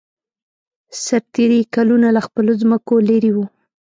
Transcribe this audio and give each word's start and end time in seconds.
سرتېري 1.03 1.61
کلونه 1.75 2.07
له 2.15 2.21
خپلو 2.27 2.51
ځمکو 2.61 2.93
لېرې 3.07 3.31
وو. 3.33 3.45